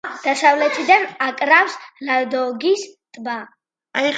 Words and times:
დასავლეთიდან 0.21 1.05
აკრავს 1.25 1.75
ლადოგის 2.09 2.87
ტბა. 3.19 3.37